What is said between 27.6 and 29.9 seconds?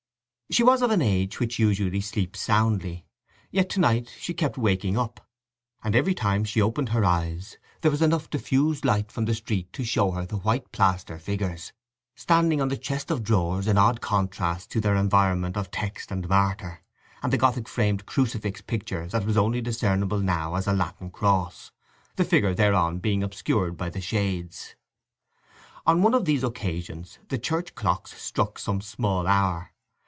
clocks struck some small hour.